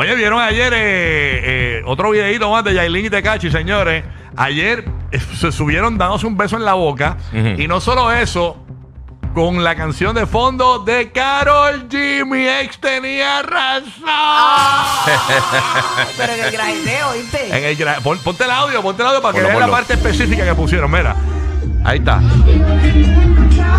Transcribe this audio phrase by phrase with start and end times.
[0.00, 4.02] Oye, vieron ayer eh, eh, otro videito más de Yailin y Tecachi, señores.
[4.34, 7.18] Ayer eh, se subieron dándose un beso en la boca.
[7.58, 8.56] Y no solo eso,
[9.34, 12.24] con la canción de fondo de Carol G.
[12.24, 13.92] Mi ex tenía razón.
[16.16, 16.50] Pero en el
[17.20, 17.58] ¿viste?
[17.58, 19.66] En el gra- pon- ponte el audio, ponte el audio para que Ponlo, vean la
[19.66, 19.76] ponlo.
[19.76, 20.90] parte específica que pusieron.
[20.90, 21.14] Mira,
[21.84, 22.22] ahí está.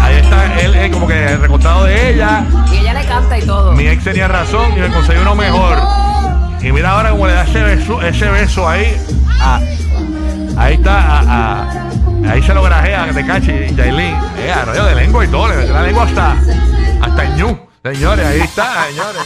[0.00, 2.44] Ahí está él eh, como que recostado de ella.
[2.70, 3.72] Y ella le canta y todo.
[3.72, 5.73] Mi ex tenía razón y me conseguí uno mejor.
[6.64, 8.96] Y mira ahora cómo le da ese beso, ese beso ahí.
[9.40, 9.60] a-
[10.56, 10.98] ahí está.
[10.98, 14.16] a- a- ahí se lo grajea de Cachi y Yailin.
[14.38, 15.48] Eh, rollo de lengua y todo.
[15.48, 16.36] Le metió la lengua hasta,
[17.02, 17.58] hasta el ñu.
[17.82, 19.22] Señores, ahí está, señores.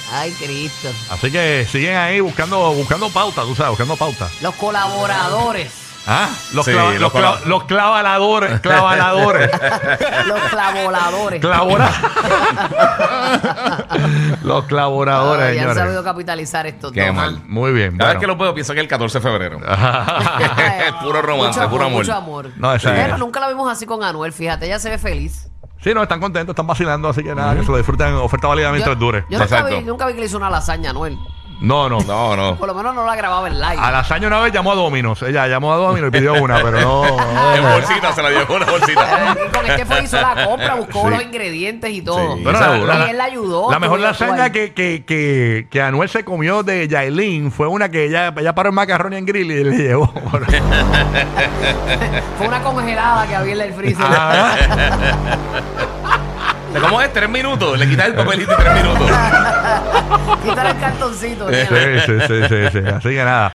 [0.12, 0.88] Ay, Cristo.
[1.10, 4.30] Así que siguen ahí buscando, buscando pauta, tú sabes, buscando pauta.
[4.40, 5.70] Los colaboradores.
[6.06, 9.50] Ah, los, Sí, clava- los los, cola- cla- los clavaladores, clavaladores.
[10.26, 11.40] Los clavoladores.
[11.40, 11.90] Clavora-
[14.42, 15.76] los colaboradores, Ay, han señores.
[15.82, 17.12] sabido capitalizar esto Qué todo.
[17.14, 17.40] mal.
[17.46, 17.96] Muy bien.
[17.96, 18.14] Cada bueno.
[18.14, 19.60] vez que lo puedo pienso que es el 14 de febrero.
[19.66, 21.98] Ay, Puro romance, mucho puro amor.
[22.04, 22.50] Mucho amor.
[22.56, 25.48] No, esa Pero es- nunca la vimos así con Anuel, fíjate, ella se ve feliz.
[25.82, 28.14] Sí, no, están contentos, están vacilando, así que nada, que se lo disfruten.
[28.14, 29.24] Oferta válida mientras dure.
[29.28, 31.18] yo nunca, vi, nunca vi que le hizo una lasaña a Anuel.
[31.62, 32.00] No, no.
[32.00, 32.56] No, no.
[32.56, 33.76] Por lo menos no la grababa en live.
[33.78, 35.22] A las años una vez llamó a Dominos.
[35.22, 37.04] Ella llamó a Dominos y pidió una, pero no.
[37.54, 39.32] En bolsita, se la dio con una bolsita.
[39.32, 41.10] Eh, con este fue hizo la compra, buscó Sí.
[41.10, 42.34] los ingredientes y todo.
[42.36, 43.70] Sí, y él la ayudó.
[43.70, 48.04] La mejor lasaña que, que, que, que Anuel se comió de Yailin fue una que
[48.06, 50.12] ella, ella paró en macarrón en grill y le llevó.
[52.38, 54.04] Fue una congelada que había en el freezer.
[54.08, 54.54] Ah,
[56.80, 57.12] ¿Cómo es?
[57.12, 57.78] Tres minutos.
[57.78, 59.10] Le quitas el papelito y tres minutos.
[60.42, 61.48] Quítale el cartoncito.
[61.48, 61.56] sí,
[62.06, 62.78] sí, sí, sí, sí.
[62.88, 63.50] Así que nada.